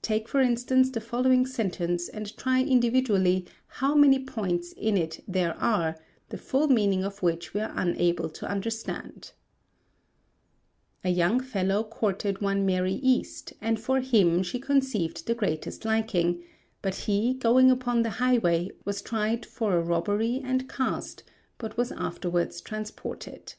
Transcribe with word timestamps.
Take 0.00 0.28
for 0.30 0.40
instance 0.40 0.88
the 0.88 0.98
following 0.98 1.44
sentence 1.44 2.08
and 2.08 2.34
try 2.38 2.62
individually 2.62 3.44
how 3.66 3.94
many 3.94 4.18
points 4.24 4.72
in 4.72 4.96
it 4.96 5.22
there 5.28 5.54
are, 5.58 5.98
the 6.30 6.38
full 6.38 6.68
meaning 6.68 7.04
of 7.04 7.22
which 7.22 7.52
we 7.52 7.60
are 7.60 7.74
unable 7.76 8.30
to 8.30 8.48
understand: 8.50 9.32
"A 11.04 11.10
young 11.10 11.38
fellow 11.40 11.84
courted 11.84 12.40
one 12.40 12.64
Mary 12.64 12.94
East, 12.94 13.52
and 13.60 13.78
for 13.78 14.00
him 14.00 14.42
she 14.42 14.58
conceived 14.58 15.26
the 15.26 15.34
greatest 15.34 15.84
liking; 15.84 16.42
but 16.80 16.94
he 17.04 17.34
going 17.34 17.70
upon 17.70 18.00
the 18.00 18.08
highway, 18.24 18.70
was 18.86 19.02
tried 19.02 19.44
for 19.44 19.76
a 19.76 19.82
robbery 19.82 20.40
and 20.42 20.66
cast, 20.66 21.24
but 21.58 21.76
was 21.76 21.92
afterwards 21.92 22.62
transported." 22.62 23.52